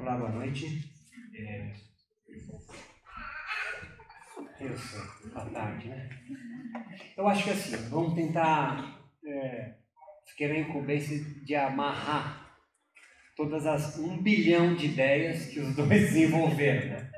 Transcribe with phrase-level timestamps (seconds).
[0.00, 0.82] Olá, boa noite.
[1.36, 1.72] É...
[4.58, 6.08] Eu sei, boa tarde, né?
[7.14, 9.74] Eu acho que assim, vamos tentar é,
[10.38, 12.50] querer incumbência de amarrar
[13.36, 17.12] todas as um bilhão de ideias que os dois desenvolveram, né?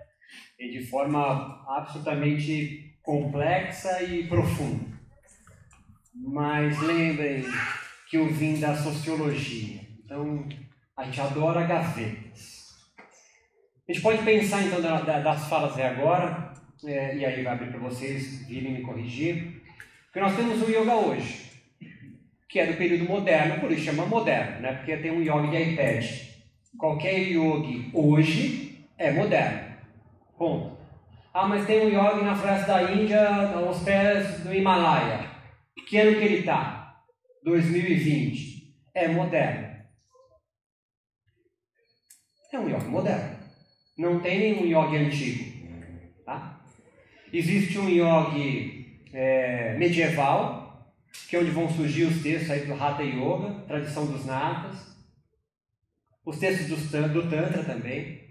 [0.59, 4.85] E de forma absolutamente complexa e profunda.
[6.12, 7.45] Mas lembrem
[8.11, 10.49] que eu vim da sociologia, então
[10.96, 12.61] a gente adora gavetas.
[13.89, 16.54] A gente pode pensar então das falas de agora,
[16.85, 19.61] é, e aí vai abrir para vocês virem me corrigir,
[20.04, 21.50] porque nós temos o yoga hoje,
[22.49, 24.75] que é do período moderno, por isso chama moderno, né?
[24.75, 26.04] porque tem um yoga de iPad.
[26.79, 29.75] Qualquer yogi hoje é moderno.
[30.39, 30.79] Ponto.
[31.35, 35.31] Ah, mas tem um yogi na floresta da Índia, aos pés do Himalaia.
[35.89, 37.03] Que ano que ele está?
[37.45, 38.75] 2020.
[38.95, 39.73] É moderno.
[42.53, 43.31] É um yoga moderno.
[43.97, 45.53] Não tem nenhum yoga antigo.
[46.25, 46.61] Tá?
[47.33, 50.95] Existe um yoga é, medieval,
[51.29, 54.93] que é onde vão surgir os textos aí do Hatha Yoga, tradição dos Natas.
[56.25, 58.23] Os textos do, do Tantra também,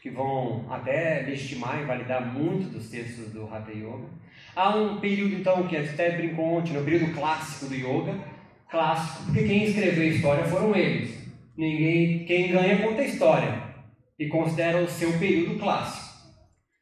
[0.00, 4.08] que vão até legitimar e validar muito dos textos do Hatha Yoga.
[4.56, 8.18] Há um período, então, que até brincou ontem, no período clássico do Yoga,
[8.70, 11.22] clássico, porque quem escreveu a história foram eles.
[11.56, 13.63] Ninguém, quem ganha conta a história
[14.24, 16.14] e considera o seu período clássico.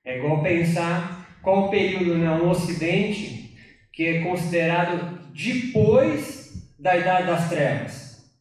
[0.04, 3.56] É igual pensar qual o período no Ocidente
[3.92, 8.32] que é considerado depois da Idade das Trevas.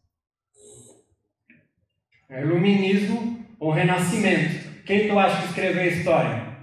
[2.29, 4.83] É Iluminismo ou Renascimento.
[4.85, 6.57] Quem tu acha que escreveu a história?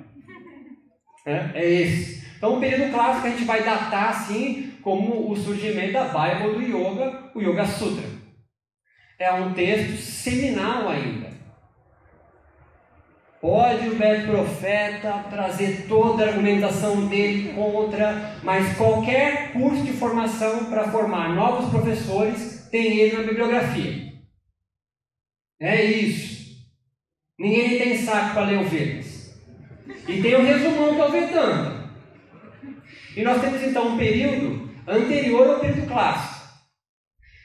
[1.27, 2.27] É, é esse.
[2.37, 6.63] Então, o período clássico a gente vai datar assim como o surgimento da Bible do
[6.63, 8.19] Yoga, o Yoga Sutra
[9.19, 11.38] é um texto seminal ainda.
[13.41, 20.65] Pode o Beto Profeta trazer toda a argumentação dele contra, mas qualquer curso de formação
[20.65, 24.13] para formar novos professores tem ele na bibliografia.
[25.61, 26.59] É isso.
[27.39, 29.39] Ninguém tem saco para ler o Vedas.
[30.09, 31.91] E tem o resumão que é o Vedanta.
[33.17, 36.39] E nós temos então um período anterior ao período clássico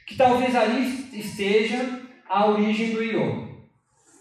[0.06, 3.48] que talvez ali esteja a origem do yoga,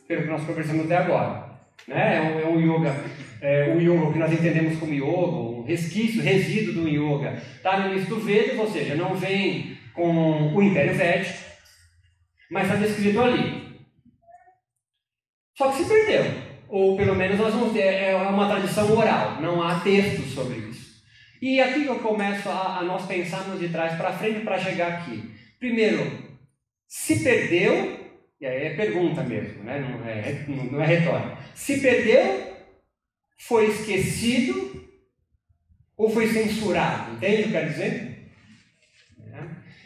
[0.07, 1.42] pelo que nós conversamos até agora.
[1.87, 2.17] Né?
[2.17, 2.95] É, um, é um yoga,
[3.41, 7.91] é, o yoga que nós entendemos como yoga, um resquício, resíduo do yoga, está no
[7.91, 11.37] início do ou seja, não vem com o Império Védico,
[12.49, 13.63] mas está descrito ali.
[15.57, 16.25] Só que se perdeu,
[16.67, 21.03] ou pelo menos nós vamos ter, é uma tradição oral, não há textos sobre isso.
[21.41, 24.93] E aqui que eu começo a, a nós pensarmos de trás para frente para chegar
[24.93, 25.31] aqui.
[25.59, 26.09] Primeiro,
[26.87, 28.02] se perdeu,
[28.43, 29.79] e aí é pergunta mesmo, né?
[29.79, 31.37] não, é, não é retórica.
[31.55, 32.53] Se perdeu,
[33.37, 34.83] foi esquecido
[35.95, 37.13] ou foi censurado?
[37.13, 38.31] Entende o que eu quero dizer?
[39.31, 39.43] É.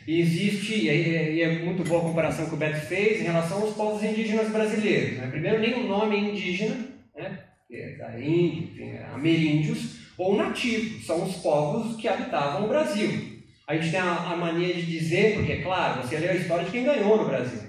[0.08, 3.62] E existe, e é, é muito boa a comparação que o Beto fez em relação
[3.62, 5.20] aos povos indígenas brasileiros.
[5.20, 5.28] Né?
[5.28, 6.78] Primeiro, nem o nome é indígena,
[7.16, 7.40] né?
[7.72, 13.38] é da Índia, ameríndios, ou nativos, são os povos que habitavam o Brasil.
[13.68, 16.66] A gente tem a, a mania de dizer, porque, é claro, você leu a história
[16.66, 17.67] de quem ganhou no Brasil.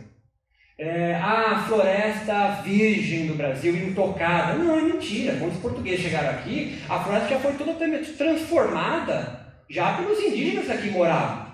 [0.79, 4.55] É, a floresta virgem do Brasil intocada.
[4.55, 5.37] Não, é mentira.
[5.37, 10.91] Quando os portugueses chegaram aqui, a floresta já foi totalmente transformada já pelos indígenas que
[10.91, 11.49] moravam.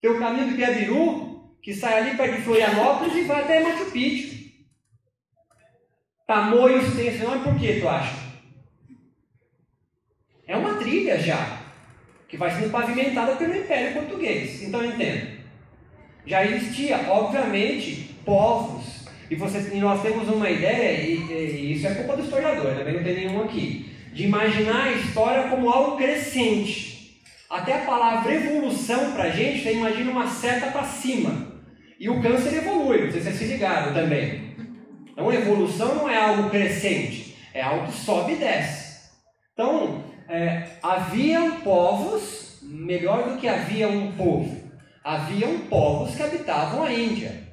[0.00, 3.90] Tem o caminho do Piabiru, que sai ali perto de Florianópolis e vai até Machu
[3.90, 4.40] Picchu.
[6.26, 8.14] Tamoios tem esse nome por quê, tu acha?
[10.46, 11.60] É uma trilha já
[12.26, 14.62] que vai sendo pavimentada pelo Império Português.
[14.62, 15.40] Então entenda.
[16.24, 19.00] Já existia, obviamente, povos,
[19.30, 22.94] e, você, e nós temos uma ideia, e, e isso é culpa do historiador, também
[22.94, 27.20] não tem nenhum aqui, de imaginar a história como algo crescente.
[27.48, 31.50] Até a palavra evolução para a gente, você imagina uma seta para cima.
[31.98, 34.54] E o câncer evolui, não sei se é se ligado também.
[35.12, 39.10] Então, evolução não é algo crescente, é algo que sobe e desce.
[39.52, 44.56] Então, é, haviam povos, melhor do que havia um povo,
[45.04, 47.49] haviam povos que habitavam a Índia.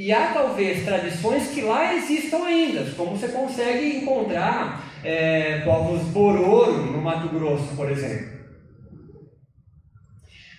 [0.00, 6.86] E há talvez tradições que lá existam ainda, como você consegue encontrar é, povos Bororo
[6.86, 8.40] no Mato Grosso, por exemplo.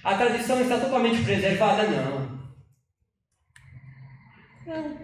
[0.04, 1.88] A tradição está totalmente preservada?
[1.88, 2.40] Não.
[4.68, 4.98] Não,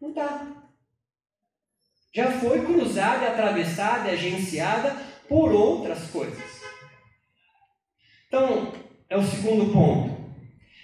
[0.00, 0.46] não está.
[2.14, 4.96] Já foi cruzada, atravessada agenciada
[5.28, 6.62] por outras coisas.
[8.26, 8.72] Então,
[9.06, 10.19] é o segundo ponto.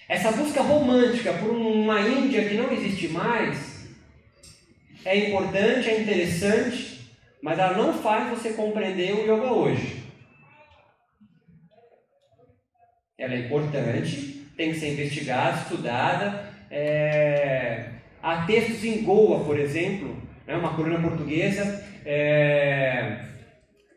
[0.09, 3.77] Essa busca romântica por uma Índia que não existe mais
[5.05, 7.11] é importante, é interessante,
[7.43, 10.05] mas ela não faz você compreender o yoga hoje.
[13.19, 16.53] Ela é importante, tem que ser investigada, estudada.
[16.71, 17.91] É...
[18.23, 20.17] Há textos em Goa, por exemplo,
[20.47, 23.25] né, uma coluna portuguesa, é...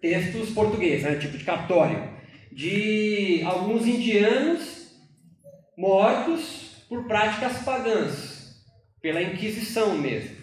[0.01, 2.09] textos portugueses, né, tipo de cartório,
[2.51, 4.78] de alguns indianos
[5.79, 8.53] mortos por práticas pagãs,
[9.01, 10.35] pela Inquisição mesmo.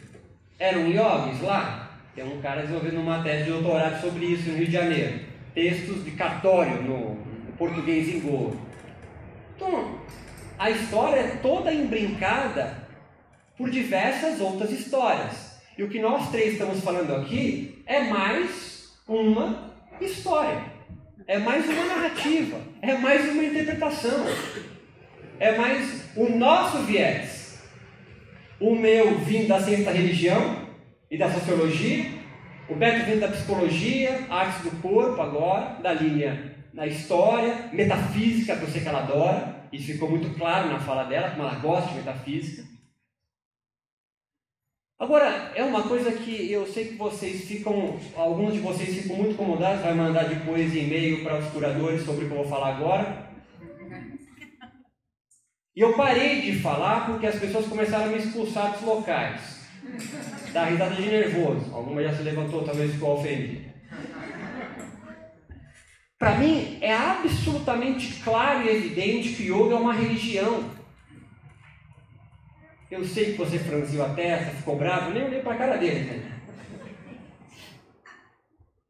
[0.59, 1.91] Eram yogis lá?
[2.15, 5.21] Tem um cara desenvolvendo uma tese de doutorado sobre isso no Rio de Janeiro.
[5.55, 8.57] Textos de cartório no, no português em Goa.
[9.55, 10.01] Então,
[10.59, 12.89] a história é toda embrincada
[13.59, 15.61] por diversas outras histórias.
[15.77, 20.65] E o que nós três estamos falando aqui é mais uma história,
[21.27, 24.25] é mais uma narrativa, é mais uma interpretação,
[25.39, 27.63] é mais o nosso viés.
[28.61, 30.67] O meu vindo da ciência da religião
[31.11, 32.11] e da sociologia,
[32.69, 38.63] o Beto vindo da psicologia, artes do corpo agora, da linha na história, metafísica, que
[38.65, 41.91] eu sei que ela adora, isso ficou muito claro na fala dela, como ela gosta
[41.91, 42.65] de metafísica.
[44.99, 49.33] Agora, é uma coisa que eu sei que vocês ficam, alguns de vocês ficam muito
[49.33, 53.26] incomodados, vai mandar depois e-mail para os curadores sobre o que eu vou falar agora.
[55.77, 59.61] E eu parei de falar porque as pessoas começaram a me expulsar dos locais.
[60.51, 61.71] Dá risada de nervoso.
[61.71, 63.67] Alguma já se levantou, talvez ficou ofendido.
[66.19, 70.65] Para mim, é absolutamente claro e evidente que yoga é uma religião.
[72.91, 76.05] Eu sei que você franziu a testa, ficou bravo, nem olhei para a cara dele.
[76.05, 76.41] Né?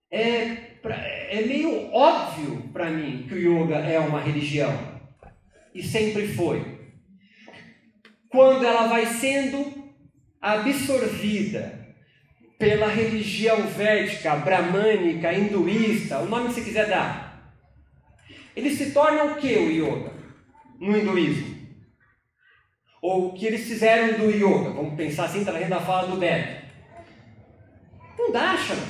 [0.09, 4.73] É, é meio óbvio para mim que o yoga é uma religião.
[5.75, 6.76] E sempre foi.
[8.37, 9.73] Quando ela vai sendo
[10.43, 11.87] absorvida
[12.59, 17.55] pela religião védica, bramânica, hinduísta, o nome que você quiser dar.
[18.55, 20.13] Ele se torna o que o yoga
[20.79, 21.57] no hinduísmo?
[23.01, 24.69] Ou o que eles fizeram do yoga?
[24.69, 26.67] Vamos pensar assim, trazendo a fala do Beto.
[28.21, 28.83] Um darshana.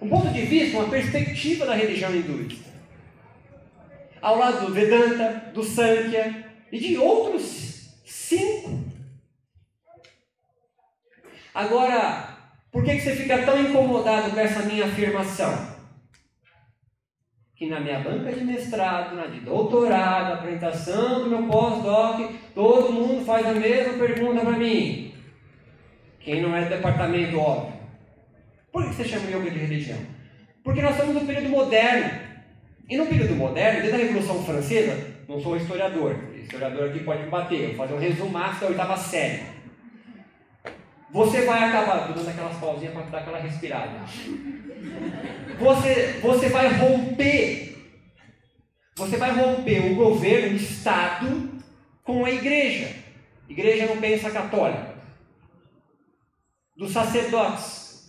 [0.00, 2.70] Um ponto de vista, uma perspectiva da religião hinduísta.
[4.22, 7.73] Ao lado do Vedanta, do Sankhya e de outros
[8.14, 8.84] cinco
[11.54, 12.36] Agora,
[12.72, 15.72] por que, você fica tão incomodado com essa minha afirmação?
[17.54, 23.24] Que na minha banca de mestrado, na de doutorado, apresentação do meu pós-doc, todo mundo
[23.24, 25.14] faz a mesma pergunta para mim.
[26.18, 27.74] Quem não é do departamento, óbvio.
[28.72, 29.98] Por que você chama yoga de religião?
[30.64, 32.24] Porque nós estamos no período moderno.
[32.90, 37.30] E no período moderno, desde a Revolução Francesa, não sou historiador, historiador aqui pode me
[37.30, 39.42] bater, vou fazer um resumaço da oitava série.
[41.10, 44.00] Você vai acabar, dando aquelas pausinhas para dar aquela respirada.
[45.58, 47.78] Você, você vai romper,
[48.96, 51.50] você vai romper o governo, o Estado,
[52.02, 52.96] com a igreja.
[53.48, 54.94] Igreja não pensa católica.
[56.76, 58.08] Dos sacerdotes.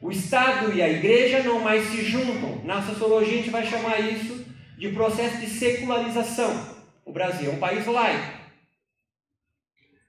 [0.00, 2.62] O Estado e a igreja não mais se juntam.
[2.64, 4.43] Na sociologia a gente vai chamar isso
[4.76, 6.74] de processo de secularização.
[7.04, 8.44] O Brasil é um país laico.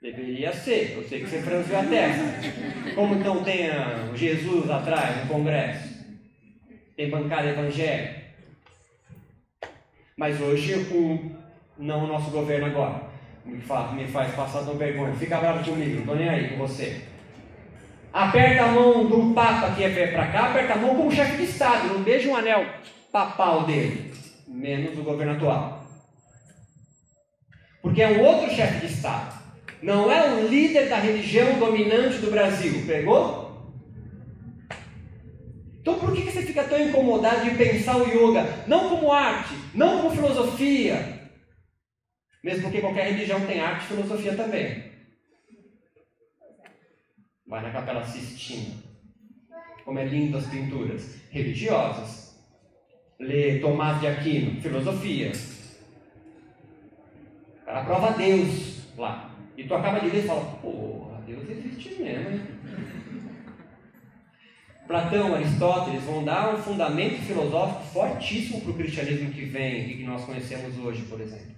[0.02, 2.94] Deveria ser, eu sei que você franziu a testa.
[2.94, 3.70] Como então tem
[4.14, 5.96] Jesus atrás no Congresso?
[6.96, 8.24] Tem bancada evangélica.
[10.16, 11.32] Mas hoje, o,
[11.78, 13.02] não o nosso governo agora,
[13.44, 15.14] me faz, me faz passar tão vergonha.
[15.16, 17.02] Fica bravo comigo, não estou nem aí com você.
[18.14, 21.44] Aperta a mão do Papa que é para cá, aperta a mão como chefe de
[21.44, 22.66] Estado, não beija um anel
[23.12, 24.14] papal dele,
[24.56, 25.86] menos o governo atual.
[27.82, 29.36] Porque é um outro chefe de Estado.
[29.82, 32.84] Não é o líder da religião dominante do Brasil.
[32.88, 33.46] Pegou?
[35.82, 40.02] Então por que você fica tão incomodado de pensar o yoga não como arte, não
[40.02, 41.30] como filosofia?
[42.44, 44.92] Mesmo porque qualquer religião tem arte e filosofia também.
[47.46, 48.76] Vai na Capela Sistina.
[49.84, 52.25] Como é lindo as pinturas religiosas.
[53.20, 55.32] Lê Tomás de Aquino, filosofia.
[57.66, 59.32] Ela prova Deus lá.
[59.58, 62.42] E tu acaba de ler e fala, porra, Deus existe mesmo, hein?
[64.88, 70.04] Platão, Aristóteles vão dar um fundamento filosófico fortíssimo para o cristianismo que vem e que
[70.04, 71.56] nós conhecemos hoje, por exemplo.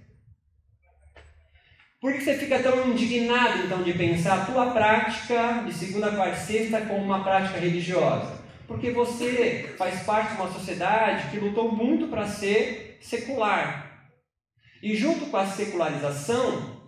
[2.00, 6.38] Por que você fica tão indignado, então, de pensar a tua prática de segunda, quarta
[6.38, 8.37] e sexta como uma prática religiosa?
[8.68, 14.06] Porque você faz parte de uma sociedade que lutou muito para ser secular.
[14.82, 16.78] E junto com a secularização,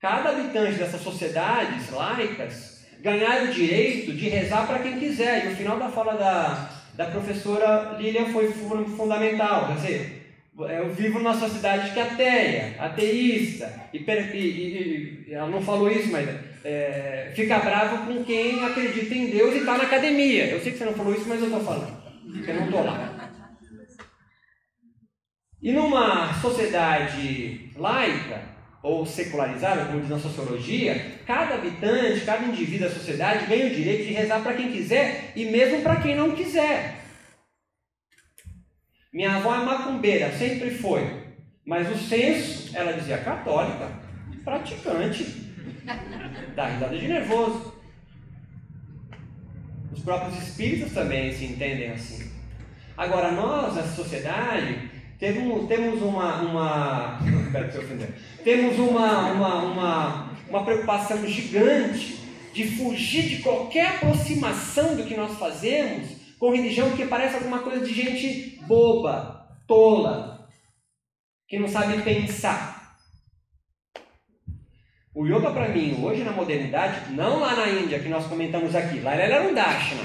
[0.00, 5.46] cada habitante dessas sociedades laicas ganhar o direito de rezar para quem quiser.
[5.46, 9.68] E o final da fala da, da professora Lilian foi fundamental.
[9.68, 10.20] Quer dizer,
[10.58, 16.10] eu vivo numa sociedade que é ateia, ateísta, e, e, e ela não falou isso,
[16.10, 16.28] mas
[16.64, 20.46] é, fica bravo com quem acredita em Deus e está na academia.
[20.46, 21.96] Eu sei que você não falou isso, mas eu estou falando,
[22.46, 23.30] eu não estou lá.
[25.62, 28.42] E numa sociedade laica,
[28.82, 34.06] ou secularizada, como diz na sociologia, cada habitante, cada indivíduo da sociedade ganha o direito
[34.06, 37.00] de rezar para quem quiser e mesmo para quem não quiser.
[39.12, 41.02] Minha avó é macumbeira, sempre foi.
[41.66, 43.90] Mas o senso, ela dizia católica,
[44.44, 45.49] praticante.
[46.54, 47.74] Dá risada de nervoso.
[49.92, 52.30] Os próprios espíritos também se entendem assim.
[52.96, 56.40] Agora, nós, a sociedade, temos, temos uma.
[56.42, 57.18] uma
[57.70, 58.14] se ofender.
[58.42, 62.18] Temos uma, uma, uma, uma preocupação gigante
[62.52, 67.84] de fugir de qualquer aproximação do que nós fazemos com religião que parece alguma coisa
[67.84, 70.48] de gente boba, tola,
[71.46, 72.69] que não sabe pensar.
[75.20, 79.00] O yoga para mim, hoje na modernidade, não lá na Índia que nós comentamos aqui,
[79.00, 80.00] lá ele era um dashna.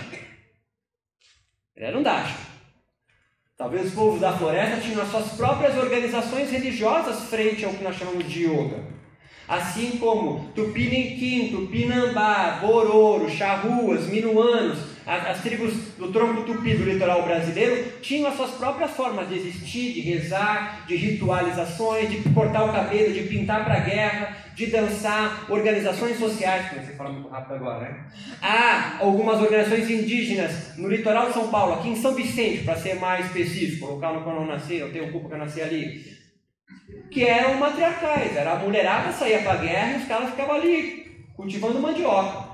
[1.74, 2.38] Ele era um dashna.
[3.56, 7.96] Talvez os povos da floresta tinham as suas próprias organizações religiosas frente ao que nós
[7.96, 8.84] chamamos de yoga.
[9.48, 18.00] Assim como Tupiniquim, Tupinambá, Bororo, Charruas, Minuanos, as, tribos do tronco tupi do litoral brasileiro
[18.02, 23.14] tinham as suas próprias formas de existir, de rezar, de ritualizações, de cortar o cabelo,
[23.14, 27.82] de pintar para a guerra, de dançar, organizações sociais, que você fala muito rápido agora,
[27.82, 28.06] né?
[28.42, 32.96] Há algumas organizações indígenas no litoral de São Paulo, aqui em São Vicente, para ser
[32.96, 36.04] mais específico, o local no qual eu nasci, eu tenho culpa que eu nasci ali,
[37.12, 41.06] que eram matriarcais, era a mulherada saía para a guerra e os caras ficavam ali
[41.36, 42.45] cultivando mandioca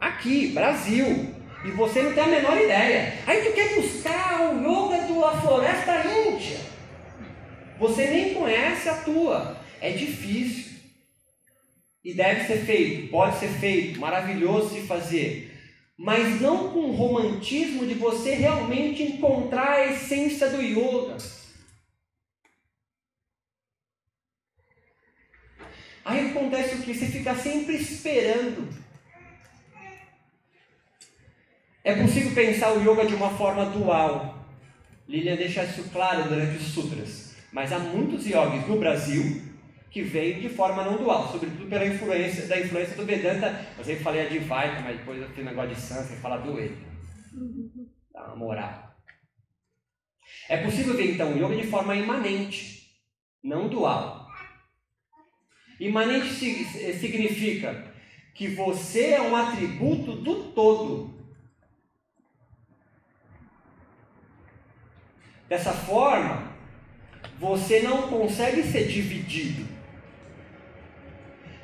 [0.00, 3.18] aqui, Brasil, e você não tem a menor ideia.
[3.26, 6.58] Aí tu quer buscar o yoga da floresta índia.
[7.78, 9.60] Você nem conhece a tua.
[9.80, 10.78] É difícil.
[12.04, 15.54] E deve ser feito, pode ser feito, maravilhoso de fazer.
[15.96, 21.16] Mas não com o romantismo de você realmente encontrar a essência do yoga.
[26.04, 26.94] Aí acontece o que?
[26.94, 28.68] Você fica sempre esperando
[31.88, 34.46] É possível pensar o yoga de uma forma dual.
[35.08, 37.34] Lilian deixa isso claro durante os sutras.
[37.50, 39.40] Mas há muitos yogis no Brasil
[39.90, 43.66] que veem de forma não dual, sobretudo pela influência da influência do Vedanta.
[43.78, 46.76] Eu sempre falei a Advaita, mas depois eu fiz negócio de Sanskrit, fala do ele.
[48.12, 48.94] Dá uma moral.
[50.46, 52.98] É possível ver então o yoga de forma imanente,
[53.42, 54.28] não dual.
[55.80, 57.90] Imanente significa
[58.34, 61.17] que você é um atributo do todo
[65.48, 66.52] Dessa forma,
[67.38, 69.66] você não consegue ser dividido.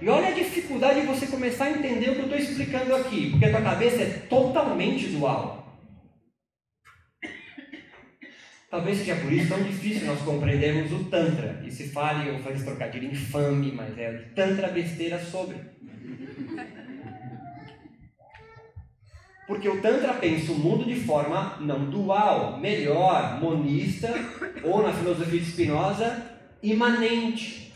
[0.01, 3.31] E olha a dificuldade de você começar a entender o que eu estou explicando aqui,
[3.31, 5.65] porque a tua cabeça é totalmente dual.
[8.71, 11.63] Talvez seja por isso tão difícil nós compreendermos o Tantra.
[11.65, 15.57] E se fale, eu faço trocadilho infame, mas é Tantra besteira sobre.
[19.47, 24.09] Porque o Tantra pensa o mundo de forma não dual, melhor, monista,
[24.63, 26.31] ou na filosofia de Spinoza,
[26.63, 27.73] imanente.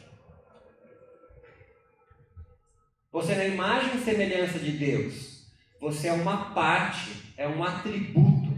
[3.12, 5.46] Você é na imagem e semelhança de Deus.
[5.80, 8.48] Você é uma parte, é um atributo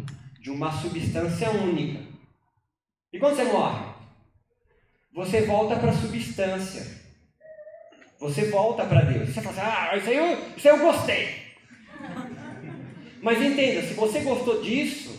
[0.40, 2.00] de uma substância única.
[3.12, 3.84] E quando você morre?
[5.12, 7.00] Você volta para a substância.
[8.20, 9.30] Você volta para Deus.
[9.30, 11.39] Você fala assim, ah, isso aí eu, isso aí eu gostei.
[13.22, 15.18] Mas entenda, se você gostou disso,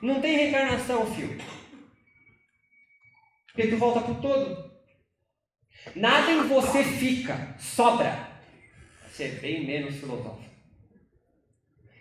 [0.00, 1.40] não tem reencarnação, filho.
[3.46, 4.72] Porque tu volta para o todo.
[5.96, 8.30] Nada em você fica, sobra.
[9.06, 10.50] Você é bem menos filosófico.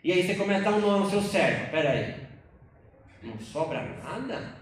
[0.04, 1.72] E aí você começa a dar um nó no seu cérebro.
[1.72, 2.16] Pera aí.
[3.22, 4.56] Não sobra nada?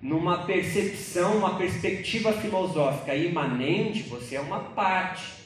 [0.00, 5.39] Numa percepção, uma perspectiva filosófica imanente, você é uma parte.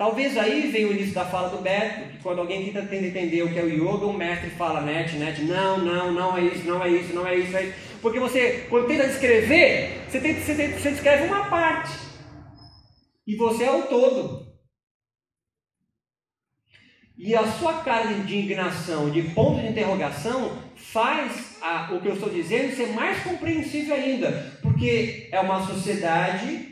[0.00, 3.52] Talvez aí venha o início da fala do Beto, que quando alguém tenta entender o
[3.52, 6.82] que é o yoga, o mestre fala, net, net, não, não, não é isso, não
[6.82, 7.74] é isso, não é isso, é isso.
[8.00, 11.92] Porque você, quando tenta descrever, você, tenta, você, você descreve uma parte.
[13.26, 14.46] E você é o todo.
[17.18, 22.14] E a sua cara de indignação, de ponto de interrogação, faz a, o que eu
[22.14, 26.69] estou dizendo ser mais compreensível ainda, porque é uma sociedade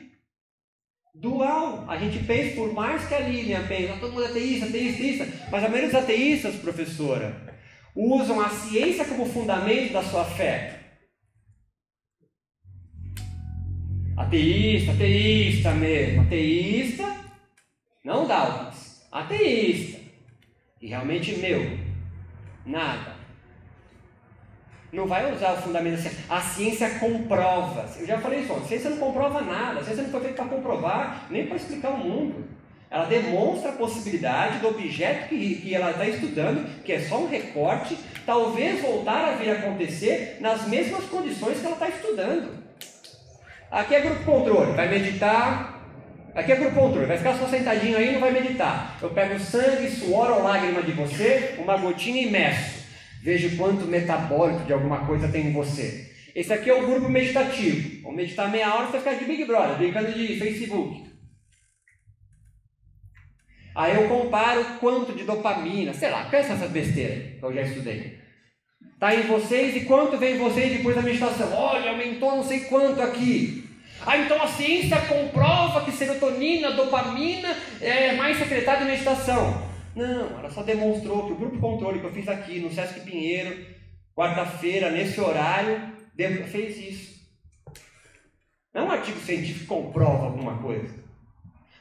[1.21, 1.85] dual.
[1.89, 5.03] A gente pensa, por mais que a Lilian pense, ah, todo mundo é ateísta, ateísta,
[5.03, 7.57] ateísta, mas a maioria dos ateístas, professora,
[7.95, 10.75] usam a ciência como fundamento da sua fé.
[14.17, 17.05] Ateísta, ateísta mesmo, ateísta,
[18.05, 19.99] não Dawkins, ateísta.
[20.81, 21.79] E realmente meu,
[22.65, 23.18] nada.
[24.93, 26.25] Não vai usar o fundamento da ciência.
[26.29, 27.87] A ciência comprova.
[27.99, 29.81] Eu já falei isso, a ciência não comprova nada.
[29.81, 32.45] A ciência não foi feita para comprovar, nem para explicar o mundo.
[32.91, 37.29] Ela demonstra a possibilidade do objeto que, que ela está estudando, que é só um
[37.29, 42.57] recorte, talvez voltar a vir acontecer nas mesmas condições que ela está estudando.
[43.71, 45.79] Aqui é grupo controle, vai meditar.
[46.35, 48.97] Aqui é grupo controle, vai ficar só sentadinho aí e não vai meditar.
[49.03, 52.78] Eu pego sangue, suor ou lágrima de você, uma gotinha e meço.
[53.29, 56.11] Vejo quanto metabólico de alguma coisa tem em você.
[56.35, 58.01] Esse aqui é o grupo meditativo.
[58.01, 61.05] Vamos meditar meia hora, você ficar de Big Brother, brincando de Facebook.
[63.77, 68.19] Aí eu comparo quanto de dopamina, sei lá, pensa essas besteiras que eu já estudei.
[68.95, 71.53] Está em vocês e quanto vem em vocês depois da meditação?
[71.53, 73.69] Olha, aumentou não sei quanto aqui.
[74.07, 79.68] Ah, então a ciência comprova que serotonina, dopamina é mais secretada em meditação.
[79.99, 83.67] Não, ela só demonstrou que o grupo controle que eu fiz aqui no Sesc Pinheiro,
[84.15, 85.93] quarta-feira, nesse horário,
[86.47, 87.19] fez isso.
[88.73, 90.95] Não é um artigo científico que comprova alguma coisa.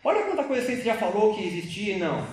[0.04, 2.26] Olha quanta coisa ciência já falou que existia e não.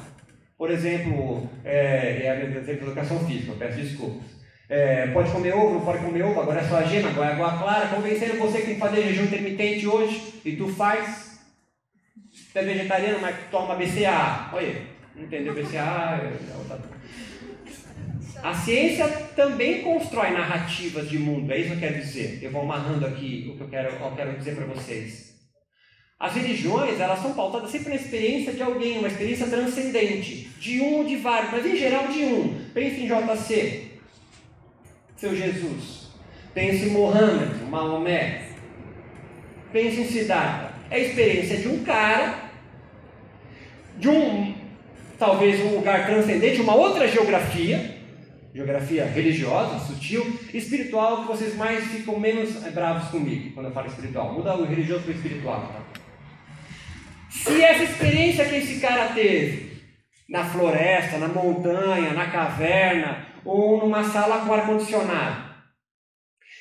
[0.57, 4.25] Por exemplo, é, é a exemplo educação física, eu peço desculpas.
[4.71, 7.33] É, pode comer ovo, não pode comer ovo, agora é só a gema, agora é
[7.35, 11.41] água clara, convencendo você que tem que fazer jejum intermitente hoje, e tu faz.
[12.33, 14.49] Você é vegetariano, mas toma BCA.
[14.51, 16.21] Olha, não entendeu BCA?
[16.21, 16.95] É
[18.45, 22.41] a ciência também constrói narrativas de mundo, é isso que eu quero dizer.
[22.43, 25.35] Eu vou amarrando aqui o que eu quero, eu quero dizer para vocês.
[26.21, 30.99] As religiões, elas são pautadas sempre na experiência de alguém, uma experiência transcendente, de um
[30.99, 32.61] ou de vários, mas em geral de um.
[32.75, 33.91] Pense em JC,
[35.17, 36.09] seu Jesus.
[36.53, 38.49] Pense em Mohammed, Maomé.
[39.73, 40.75] Pense em Siddhartha.
[40.91, 42.51] É a experiência de um cara,
[43.97, 44.54] de um,
[45.25, 47.97] talvez um lugar transcendente, uma outra geografia,
[48.55, 54.35] geografia religiosa, sutil, espiritual, que vocês mais ficam menos bravos comigo quando eu falo espiritual.
[54.35, 55.73] Muda o religioso para o espiritual.
[55.73, 56.01] Tá?
[57.31, 59.83] Se essa experiência que esse cara teve
[60.29, 65.55] na floresta, na montanha, na caverna ou numa sala com ar-condicionado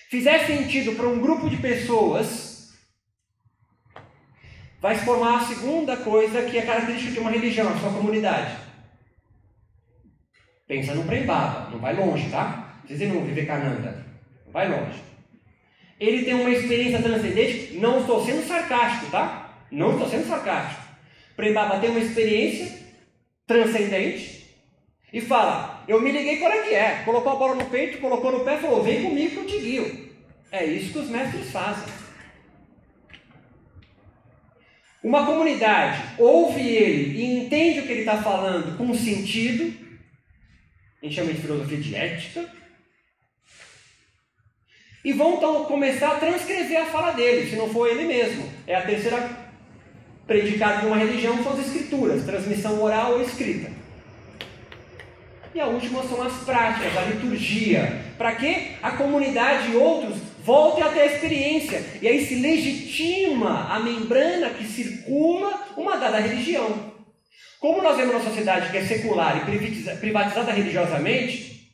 [0.09, 2.52] fizer sentido para um grupo de pessoas,
[4.83, 8.57] vai se formar a segunda coisa que é característica de uma religião, a sua comunidade.
[10.67, 12.81] Pensa no Prembaba, não vai longe, tá?
[12.85, 14.05] Vocês viram Vivekananda,
[14.45, 15.01] não vai longe.
[15.97, 19.55] Ele tem uma experiência transcendente, não estou sendo sarcástico, tá?
[19.71, 20.81] Não estou sendo sarcástico.
[21.37, 22.77] Prembaba tem uma experiência
[23.47, 24.53] transcendente
[25.13, 27.03] e fala: Eu me liguei qual é que é.
[27.05, 29.59] Colocou a bola no peito, colocou no pé e falou: Vem comigo que eu te
[29.59, 30.09] guio.
[30.51, 32.02] É isso que os mestres fazem.
[35.03, 39.73] Uma comunidade ouve ele e entende o que ele está falando com sentido,
[41.01, 42.49] a gente chama de filosofia de ética,
[45.03, 48.49] e vão então começar a transcrever a fala dele, se não for ele mesmo.
[48.65, 49.43] É a terceira
[50.25, 53.69] predicado de uma religião são as escrituras, transmissão oral ou escrita.
[55.53, 60.83] E a última são as práticas, a liturgia, para que a comunidade e outros voltem
[60.83, 61.83] até a experiência.
[62.01, 66.93] E aí se legitima a membrana que circula uma dada religião.
[67.59, 71.71] Como nós vemos uma sociedade que é secular e privatizada religiosamente,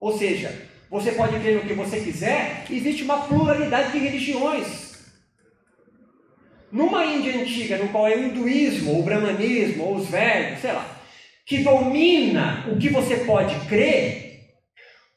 [0.00, 4.88] ou seja, você pode crer no que você quiser, existe uma pluralidade de religiões.
[6.72, 10.72] Numa Índia antiga, no qual é o hinduísmo, ou o brahmanismo, ou os velhos, sei
[10.72, 10.98] lá,
[11.46, 14.42] que domina o que você pode crer,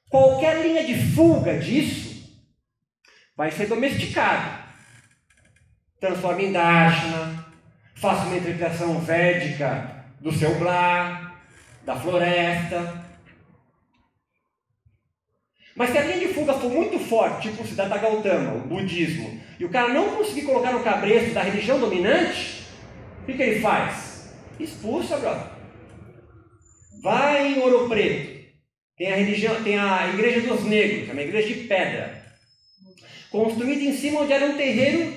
[0.10, 2.01] qualquer linha de fuga disso
[3.42, 4.56] vai ser domesticado.
[6.00, 7.44] Transforma em Dashna,
[7.96, 11.40] faça uma interpretação védica do seu blá,
[11.84, 13.04] da floresta,
[15.76, 19.42] mas se a linha de fuga for muito forte, tipo o Siddhartha Gautama, o budismo,
[19.60, 22.68] e o cara não conseguir colocar no cabresto da religião dominante,
[23.24, 24.36] o que, que ele faz?
[24.60, 25.48] Expulsa, brother.
[27.02, 28.40] Vai em Ouro Preto.
[28.96, 32.21] Tem a religião, tem a igreja dos negros, é uma igreja de pedra.
[33.32, 35.16] Construída em cima onde era um terreiro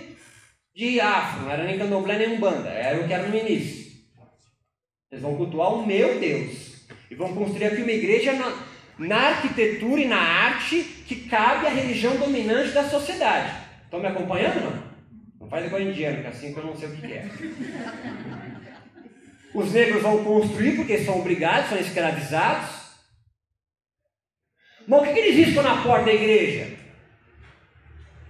[0.74, 3.92] de afro, não era nem candomblé nem umbanda, era o que era no início.
[5.10, 6.74] Eles vão cultuar o meu Deus.
[7.10, 8.56] E vão construir aqui uma igreja na,
[8.98, 13.52] na arquitetura e na arte que cabe à religião dominante da sociedade.
[13.84, 14.60] Estão me acompanhando?
[14.64, 14.82] Não,
[15.40, 17.28] não faz igual indiano, que assim que eu não sei o que é.
[19.54, 22.70] Os negros vão construir porque são obrigados, são escravizados.
[24.86, 26.83] Mas o que, que eles riscam na porta da igreja?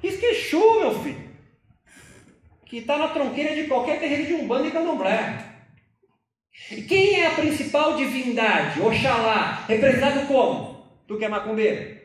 [0.09, 1.25] Esquechou, meu filho.
[2.67, 5.55] Que está na tronqueira de qualquer terreiro de umbanda e candomblé.
[6.71, 8.81] E quem é a principal divindade?
[8.81, 10.85] Oxalá, representado como?
[11.07, 11.99] Tu que é macumbeiro?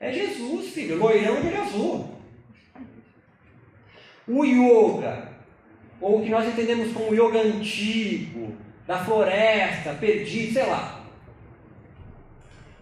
[0.00, 2.14] É Jesus, filho, loirão de olho azul.
[4.26, 5.30] O yoga,
[6.00, 8.56] ou o que nós entendemos como yoga antigo,
[8.86, 11.04] da floresta, perdido, sei lá,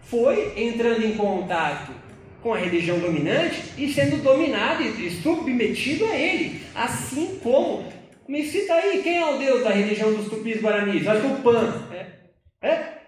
[0.01, 1.93] foi entrando em contato
[2.41, 7.85] com a religião dominante e sendo dominado e submetido a ele, assim como
[8.27, 11.05] me cita aí, quem é o deus da religião dos tupis guaranis?
[11.05, 11.87] É Tupã.
[11.91, 12.67] É?
[12.67, 13.01] é?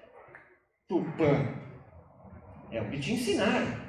[0.88, 1.48] Tupã.
[2.72, 3.84] É o que te ensinaram.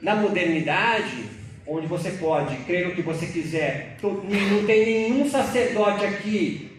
[0.00, 1.28] Na modernidade,
[1.66, 6.70] onde você pode crer no que você quiser, não tem nenhum sacerdote aqui,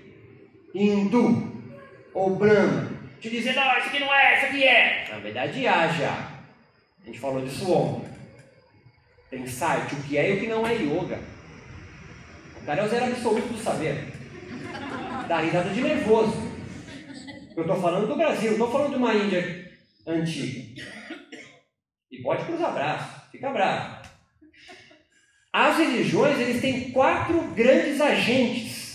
[0.74, 1.52] hindu
[2.14, 5.08] ou brahma, te dizendo, não, isso aqui não é, isso aqui é.
[5.12, 6.32] Na verdade, há já.
[7.02, 8.12] A gente falou disso ontem.
[9.30, 11.20] Tem site, o que é e o que não é yoga.
[12.62, 14.14] O cara é o zero absoluto do saber.
[15.28, 16.48] Dá risada de nervoso.
[17.56, 19.72] Eu estou falando do Brasil, não estou falando de uma Índia
[20.06, 20.84] antiga.
[22.12, 24.08] E pode cruzar braço, fica bravo.
[25.52, 28.87] As religiões, eles têm quatro grandes agentes.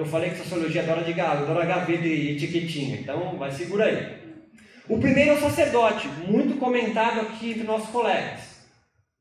[0.00, 4.40] Eu falei que sociologia adora de adora HV de etiquetinha, então vai segura aí.
[4.88, 8.66] O primeiro é o sacerdote, muito comentado aqui entre nossos colegas.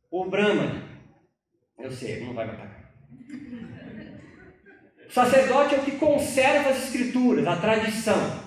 [0.10, 0.82] O Brahman,
[1.78, 2.94] eu sei, não vai me atacar.
[5.06, 8.40] O sacerdote é o que conserva as escrituras, a tradição.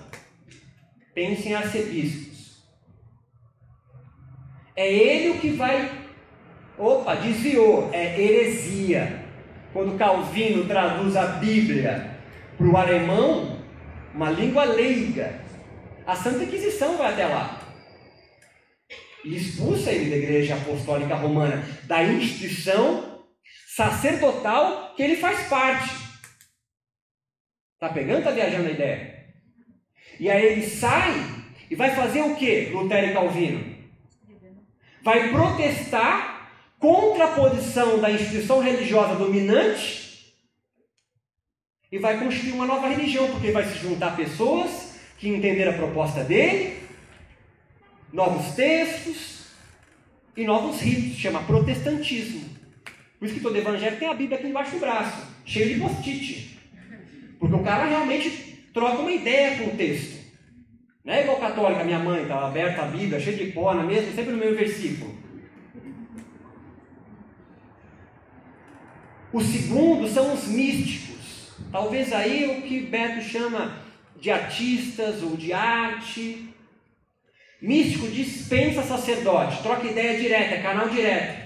[1.13, 2.63] Pense em arcebispos.
[4.75, 6.09] É ele o que vai.
[6.79, 7.91] Opa, desviou.
[7.93, 9.23] É heresia.
[9.71, 12.12] Quando Calvino traduz a Bíblia
[12.63, 13.59] para o alemão,
[14.13, 15.41] uma língua leiga,
[16.07, 17.59] a Santa Inquisição vai até lá
[19.25, 23.23] e expulsa ele da Igreja Apostólica Romana, da instituição
[23.67, 25.89] sacerdotal que ele faz parte.
[27.79, 28.23] Tá pegando?
[28.23, 29.25] Tá viajando a ideia?
[30.19, 31.13] E aí ele sai
[31.69, 33.75] e vai fazer o que, Lutero e Calvino?
[35.01, 36.49] Vai protestar
[36.79, 40.02] contra a posição da instituição religiosa dominante
[41.93, 46.23] e vai construir uma nova religião, porque vai se juntar pessoas que entenderam a proposta
[46.23, 46.79] dele
[48.11, 49.43] novos textos
[50.35, 52.49] e novos ritos, chama protestantismo.
[53.19, 56.59] Por isso que todo evangelho tem a Bíblia aqui embaixo do braço, cheio de post-it.
[57.39, 60.19] Porque o cara realmente troca uma ideia com o texto.
[61.05, 64.11] Não é igual católica, minha mãe estava aberta a Bíblia, cheia de pó na mesma,
[64.13, 65.15] sempre no mesmo versículo.
[69.31, 71.12] O segundo são os místicos.
[71.73, 73.75] Talvez aí o que Beto chama
[74.15, 76.49] de artistas ou de arte,
[77.59, 81.43] Místico dispensa sacerdote, troca ideia direta, canal direto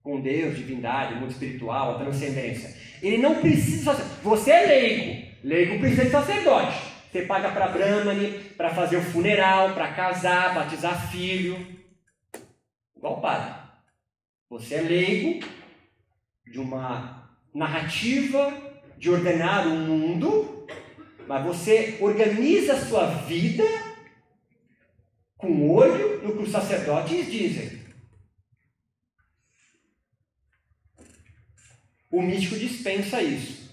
[0.00, 2.72] com Deus, divindade, mundo espiritual, a transcendência.
[3.02, 3.94] Ele não precisa.
[4.22, 6.76] Você é leigo, leigo precisa de sacerdote.
[7.10, 11.66] Você paga para Brahmani, para fazer o funeral, para casar, batizar filho.
[12.96, 13.54] Igual padre.
[14.50, 15.44] Você é leigo
[16.46, 18.61] de uma narrativa
[19.02, 20.64] de ordenar o mundo,
[21.26, 23.64] mas você organiza a sua vida
[25.36, 27.82] com olho no que os sacerdotes dizem.
[32.12, 33.72] O místico dispensa isso.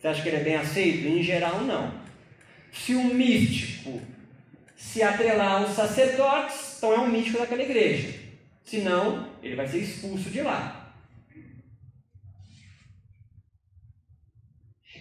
[0.00, 1.06] Você acha que ele é bem aceito?
[1.06, 1.92] Em geral, não.
[2.72, 4.00] Se um místico
[4.74, 8.18] se atrelar aos sacerdotes, então é um místico daquela igreja.
[8.64, 10.81] Senão, ele vai ser expulso de lá.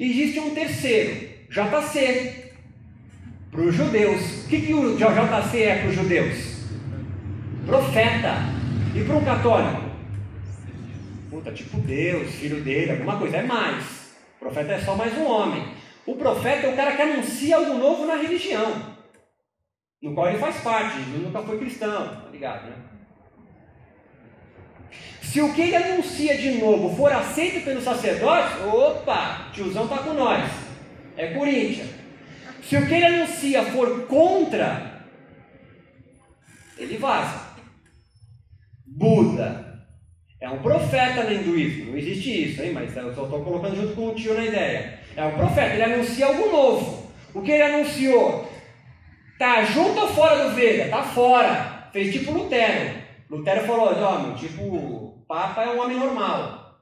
[0.04, 2.54] Existe um terceiro, JC,
[3.52, 4.46] para os judeus.
[4.46, 6.66] O que, que o JC é para os judeus?
[7.68, 8.38] Profeta.
[8.96, 9.92] E para um católico?
[11.30, 13.38] Puta, tipo Deus, filho dele, alguma coisa.
[13.38, 14.16] É mais.
[14.38, 15.72] O profeta é só mais um homem.
[16.04, 18.98] O profeta é o cara que anuncia algo novo na religião,
[20.02, 20.98] no qual ele faz parte.
[20.98, 22.91] Ele nunca foi cristão, tá ligado, né?
[25.22, 30.14] Se o que ele anuncia de novo for aceito pelos sacerdotes, opa, tiozão tá com
[30.14, 30.50] nós.
[31.16, 31.90] É Corinthians.
[32.64, 35.06] Se o que ele anuncia for contra,
[36.78, 37.52] ele vaza.
[38.86, 39.72] Buda
[40.42, 42.72] é um profeta no hinduísmo, não existe isso, hein?
[42.74, 45.00] mas eu só estou colocando junto com o tio na ideia.
[45.16, 47.12] É o profeta, ele anuncia algo novo.
[47.34, 48.52] O que ele anunciou?
[49.38, 50.90] Tá junto ou fora do Veda?
[50.90, 51.90] Tá fora.
[51.94, 53.01] Fez tipo Lutero.
[53.32, 56.82] Lutero falou, homem, tipo, Papa é um homem normal.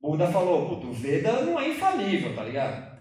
[0.00, 2.96] Buda falou, puto, o Veda não é infalível, tá ligado?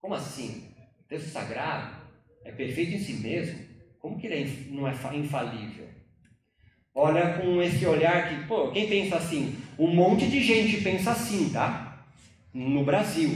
[0.00, 0.72] Como assim?
[1.00, 1.96] O texto sagrado
[2.44, 3.58] é perfeito em si mesmo?
[3.98, 5.88] Como que ele é, não é infalível?
[6.94, 9.58] Olha com esse olhar que, pô, quem pensa assim?
[9.76, 12.06] Um monte de gente pensa assim, tá?
[12.54, 13.30] No Brasil,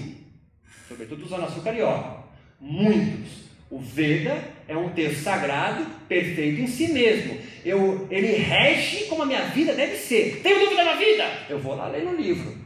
[0.87, 2.23] sobretudo Zona Sul Carioca.
[2.61, 3.43] Muitos.
[3.69, 7.39] O Veda é um texto sagrado, perfeito em si mesmo.
[7.65, 10.41] Eu, ele rege como a minha vida deve ser.
[10.43, 11.25] Tenho dúvida na vida?
[11.49, 12.61] Eu vou lá ler no livro.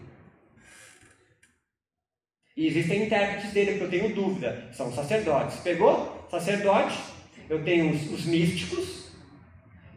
[2.57, 4.69] E existem intérpretes dele que eu tenho dúvida.
[4.73, 5.59] São sacerdotes.
[5.61, 6.27] Pegou?
[6.31, 6.99] Sacerdote.
[7.49, 9.13] Eu tenho os, os místicos.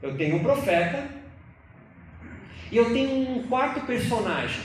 [0.01, 1.09] Eu tenho o profeta.
[2.71, 4.62] E eu tenho um quarto personagem.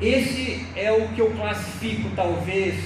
[0.00, 2.76] Esse é o que eu classifico, talvez,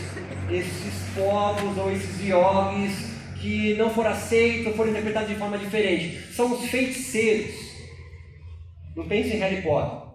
[0.50, 3.10] esses povos ou esses yogis
[3.40, 6.33] que não foram aceitos ou foram interpretados de forma diferente.
[6.33, 7.55] São os feiticeiros.
[8.96, 10.11] Não pense em Harry Potter.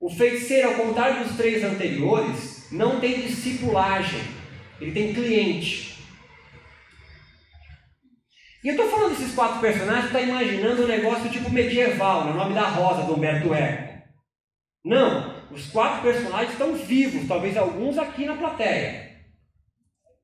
[0.00, 4.20] O feiticeiro, ao contrário dos três anteriores, não tem discipulagem,
[4.80, 5.94] ele tem cliente.
[8.62, 12.36] E eu estou falando desses quatro personagens, está imaginando um negócio tipo medieval, no né?
[12.36, 14.02] nome da Rosa, do Humberto Eco.
[14.84, 19.10] Não, os quatro personagens estão vivos, talvez alguns aqui na plateia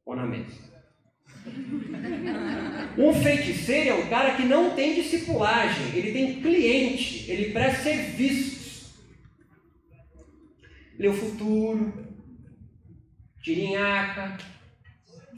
[0.05, 0.71] ou na mesa.
[2.99, 8.91] Um feiticeiro é um cara que não tem discipulagem, ele tem cliente, ele presta serviços.
[10.99, 11.93] Lê o futuro,
[13.43, 14.37] tirinhaca,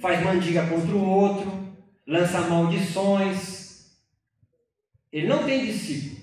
[0.00, 3.92] faz mandiga contra o outro, lança maldições.
[5.12, 6.22] Ele não tem discípulo.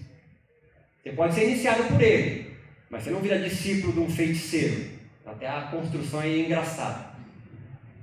[1.02, 2.58] Você pode ser iniciado por ele,
[2.90, 5.00] mas você não vira discípulo de um feiticeiro.
[5.26, 7.16] Até a construção é engraçada.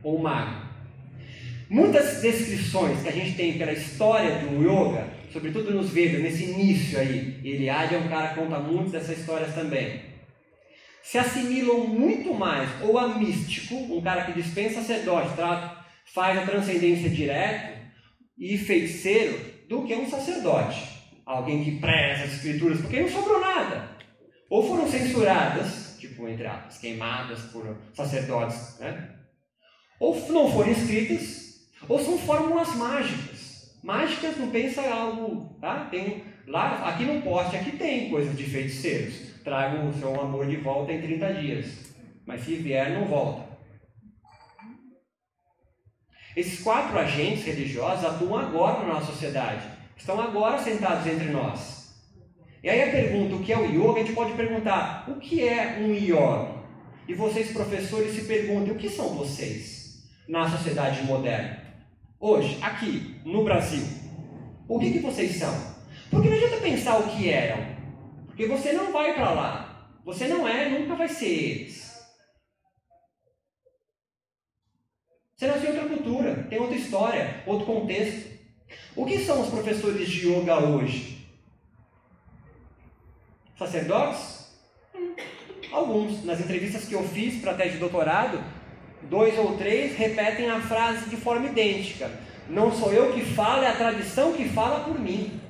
[0.03, 0.66] Ou mago.
[1.69, 6.99] Muitas descrições que a gente tem pela história do yoga, sobretudo nos Vedas, nesse início
[6.99, 10.01] aí, Eliade é um cara que conta muitas dessas histórias também,
[11.03, 15.37] se assimilam muito mais ou a místico, um cara que dispensa sacerdote,
[16.13, 17.77] faz a transcendência direto,
[18.39, 20.83] e feiticeiro, do que um sacerdote.
[21.25, 23.97] Alguém que preza as escrituras, porque não sobrou nada.
[24.51, 29.11] Ou foram censuradas, tipo, entre aspas, queimadas por sacerdotes, né?
[29.99, 31.46] Ou não foram escritas,
[31.89, 33.77] ou são fórmulas mágicas.
[33.83, 35.87] Mágicas não pensa algo, tá?
[35.91, 39.37] Tem lá, aqui no poste, aqui tem coisas de feiticeiros.
[39.45, 41.95] Trago o seu amor de volta em 30 dias.
[42.27, 43.47] Mas se vier, não volta.
[46.37, 49.67] Esses quatro agentes religiosos atuam agora na nossa sociedade.
[49.97, 51.95] Estão agora sentados entre nós.
[52.63, 54.01] E aí a pergunta, o que é o yoga?
[54.01, 56.57] A gente pode perguntar, o que é um yoga?
[57.09, 61.66] E vocês, professores, se perguntem, o que são vocês na sociedade moderna?
[62.19, 63.85] Hoje, aqui, no Brasil,
[64.69, 65.77] o que, que vocês são?
[66.11, 67.77] Porque não adianta pensar o que eram,
[68.27, 71.87] porque você não vai para lá, você não é, nunca vai ser eles.
[75.37, 78.37] Você nasceu em outra cultura, tem outra história, outro contexto.
[78.95, 81.29] O que são os professores de yoga hoje?
[83.59, 84.57] Sacerdotes?
[84.95, 85.15] Hum,
[85.71, 86.25] alguns.
[86.25, 88.43] Nas entrevistas que eu fiz para a tese de doutorado,
[89.09, 92.11] dois ou três repetem a frase de forma idêntica.
[92.49, 95.41] Não sou eu que falo, é a tradição que fala por mim.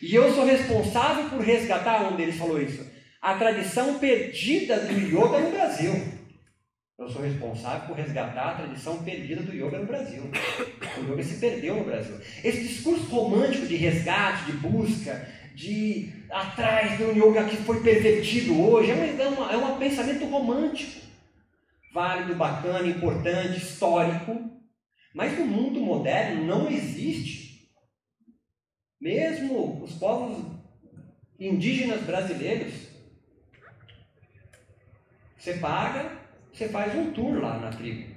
[0.00, 2.86] E eu sou responsável por resgatar, um deles falou isso,
[3.20, 6.16] a tradição perdida do yoga no Brasil.
[6.98, 10.22] Eu sou responsável por resgatar a tradição perdida do yoga no Brasil.
[10.98, 12.18] O yoga se perdeu no Brasil.
[12.42, 18.60] Esse discurso romântico de resgate, de busca, de atrás de um yoga que foi pervertido
[18.60, 21.00] hoje, é um, é, uma, é um pensamento romântico,
[21.94, 24.50] válido, bacana, importante, histórico,
[25.14, 27.70] mas no mundo moderno não existe.
[29.00, 30.44] Mesmo os povos
[31.40, 32.74] indígenas brasileiros,
[35.38, 36.18] você paga,
[36.52, 38.14] você faz um tour lá na tribo.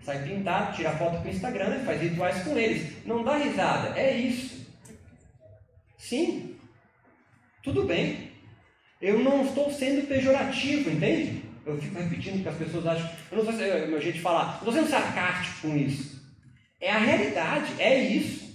[0.00, 3.04] Sai pintado, tira foto para o Instagram, faz rituais com eles.
[3.04, 4.66] Não dá risada, é isso.
[5.98, 6.52] Sim,
[7.62, 8.32] tudo bem.
[9.00, 11.42] Eu não estou sendo pejorativo, entende?
[11.64, 13.10] Eu fico repetindo que as pessoas acham.
[13.30, 14.46] Eu não sei se o meu jeito de falar.
[14.46, 16.20] Não estou sendo sarcástico com isso.
[16.80, 18.52] É a realidade, é isso.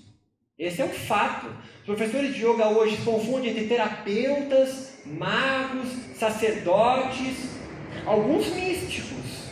[0.60, 1.48] Esse é um fato.
[1.80, 7.58] Os professores de yoga hoje confundem entre terapeutas, magos, sacerdotes,
[8.06, 9.48] alguns místicos.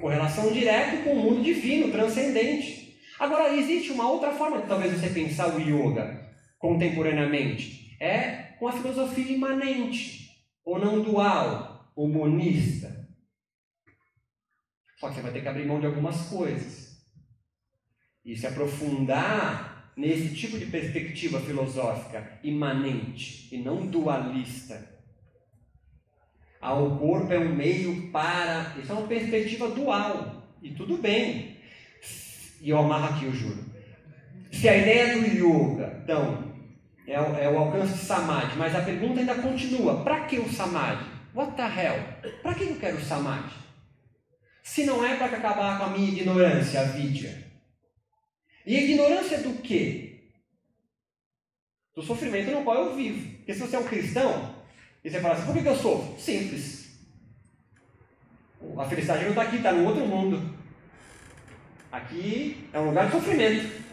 [0.00, 2.98] Correlação direta com o mundo divino, transcendente.
[3.18, 6.24] Agora, existe uma outra forma de talvez você pensar o yoga
[6.58, 10.22] contemporaneamente é com a filosofia imanente.
[10.64, 13.06] ou não dual, ou monista.
[14.98, 17.04] Só que você vai ter que abrir mão de algumas coisas.
[18.24, 24.90] E se aprofundar nesse tipo de perspectiva filosófica imanente e não dualista.
[26.62, 28.74] Ah, o corpo é um meio para.
[28.78, 30.56] Isso é uma perspectiva dual.
[30.62, 31.58] E tudo bem.
[32.62, 33.62] E eu amarro aqui, eu juro.
[34.50, 36.53] Se a ideia do yoga, então,
[37.06, 40.50] é o, é o alcance de samadhi, mas a pergunta ainda continua: para que o
[40.50, 41.04] samadhi?
[41.34, 42.32] What the hell?
[42.42, 43.52] Para que eu quero o samadhi?
[44.62, 47.44] Se não é para acabar com a minha ignorância, a vidya.
[48.64, 50.30] E ignorância do quê?
[51.94, 53.36] Do sofrimento no qual eu vivo.
[53.36, 54.54] Porque se você é um cristão,
[55.04, 56.18] e você fala assim, por que eu sofro?
[56.18, 56.84] Simples.
[58.78, 60.54] A felicidade não está aqui, está no outro mundo.
[61.92, 63.84] Aqui é um lugar de sofrimento.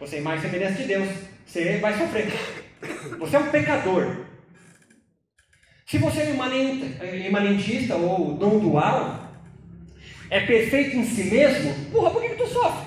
[0.00, 1.08] Você é mais semelhança de Deus.
[1.46, 2.26] Você vai sofrer.
[3.18, 4.26] Você é um pecador.
[5.86, 9.30] Se você é imanentista ou não dual,
[10.28, 12.86] é perfeito em si mesmo, porra, por que, que tu sofre?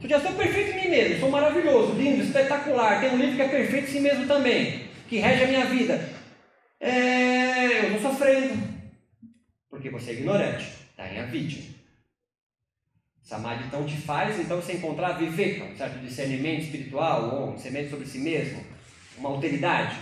[0.00, 3.36] Se eu já sou perfeito em mim mesmo, sou maravilhoso, lindo, espetacular, tem um livro
[3.36, 6.08] que é perfeito em si mesmo também, que rege a minha vida.
[6.80, 8.56] É, eu estou sofrendo.
[9.68, 11.62] Porque você é ignorante, está em avidya.
[13.28, 17.90] Samadhi então te faz então você encontrar viver um certo discernimento espiritual ou um discernimento
[17.90, 18.64] sobre si mesmo,
[19.18, 19.98] uma alteridade.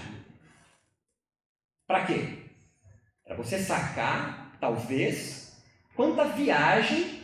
[1.89, 2.39] Para quê?
[3.25, 5.61] Para você sacar, talvez,
[5.97, 7.19] quanta viagem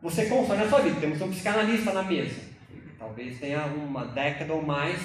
[0.00, 1.00] você consome na sua vida.
[1.00, 2.40] Temos um psicanalista na mesa.
[2.96, 5.00] Talvez tenha uma década ou mais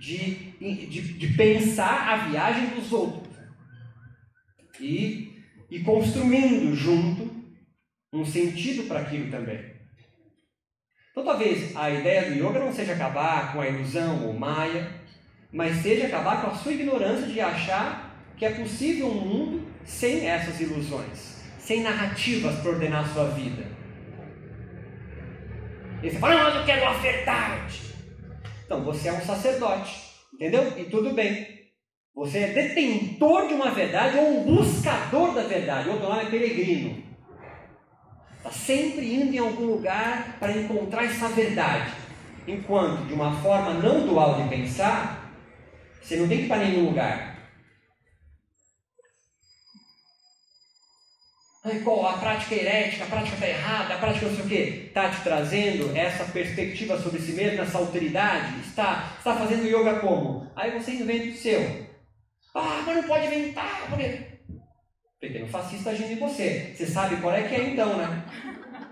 [0.00, 3.36] de, de, de pensar a viagem dos outros.
[4.80, 7.30] E, e construindo junto
[8.12, 9.75] um sentido para aquilo também.
[11.16, 14.86] Então, talvez a ideia do yoga não seja acabar com a ilusão ou maia,
[15.50, 20.28] mas seja acabar com a sua ignorância de achar que é possível um mundo sem
[20.28, 23.64] essas ilusões, sem narrativas para ordenar a sua vida.
[26.02, 27.80] E você fala, não, mas eu quero a verdade.
[28.66, 29.98] Então, você é um sacerdote,
[30.34, 30.70] entendeu?
[30.76, 31.46] E tudo bem.
[32.14, 35.88] Você é detentor de uma verdade ou um buscador da verdade.
[35.88, 37.02] Outro nome é peregrino.
[38.46, 41.92] Está sempre indo em algum lugar para encontrar essa verdade.
[42.46, 45.32] Enquanto, de uma forma não dual de pensar,
[46.00, 47.36] você não tem que ir para nenhum lugar.
[51.64, 54.48] Ai, qual, a prática é herética, a prática está errada, a prática não sei o
[54.48, 54.84] quê.
[54.86, 58.60] Está te trazendo essa perspectiva sobre si mesmo, essa alteridade?
[58.60, 60.48] Está, está fazendo yoga como?
[60.54, 61.88] Aí você inventa o seu.
[62.54, 63.88] Ah, mas não pode inventar.
[63.90, 64.35] Porque...
[65.26, 66.72] Pequeno fascista agindo em você.
[66.74, 68.24] Você sabe qual é que é então, né?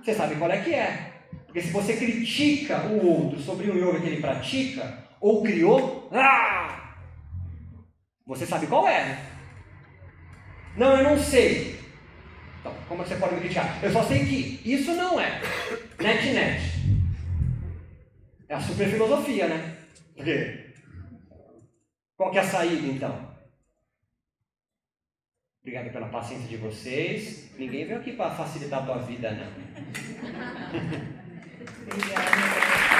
[0.02, 1.12] Você sabe qual é que é.
[1.46, 6.96] Porque se você critica o outro sobre o yoga que ele pratica, ou criou, ah,
[8.26, 9.26] você sabe qual é, né?
[10.76, 11.78] Não, eu não sei.
[12.60, 13.78] Então, como é que você pode me criticar?
[13.82, 15.40] Eu só sei que isso não é
[16.00, 16.60] net-net.
[18.48, 19.76] É a super filosofia, né?
[20.16, 20.74] Porque
[22.16, 23.33] qual que é a saída então?
[25.64, 27.48] Obrigado pela paciência de vocês.
[27.58, 29.46] Ninguém veio aqui para facilitar a tua vida, não.
[31.88, 32.93] Obrigada.